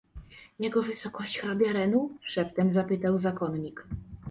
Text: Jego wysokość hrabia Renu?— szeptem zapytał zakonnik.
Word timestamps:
Jego 0.59 0.83
wysokość 0.83 1.39
hrabia 1.39 1.71
Renu?— 1.73 2.09
szeptem 2.33 2.73
zapytał 2.73 3.17
zakonnik. 3.17 3.87